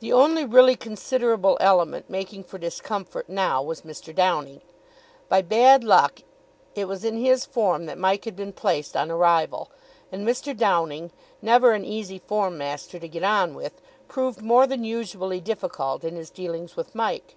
The 0.00 0.14
only 0.14 0.46
really 0.46 0.76
considerable 0.76 1.58
element 1.60 2.08
making 2.08 2.44
for 2.44 2.56
discomfort 2.56 3.28
now 3.28 3.62
was 3.62 3.82
Mr. 3.82 4.14
Downing. 4.14 4.62
By 5.28 5.42
bad 5.42 5.84
luck 5.84 6.20
it 6.74 6.88
was 6.88 7.04
in 7.04 7.18
his 7.18 7.44
form 7.44 7.84
that 7.84 7.98
Mike 7.98 8.24
had 8.24 8.34
been 8.34 8.54
placed 8.54 8.96
on 8.96 9.10
arrival; 9.10 9.70
and 10.10 10.26
Mr. 10.26 10.56
Downing, 10.56 11.10
never 11.42 11.72
an 11.72 11.84
easy 11.84 12.18
form 12.18 12.56
master 12.56 12.98
to 12.98 13.08
get 13.08 13.24
on 13.24 13.52
with, 13.52 13.82
proved 14.08 14.40
more 14.40 14.66
than 14.66 14.84
usually 14.84 15.42
difficult 15.42 16.02
in 16.02 16.16
his 16.16 16.30
dealings 16.30 16.74
with 16.74 16.94
Mike. 16.94 17.36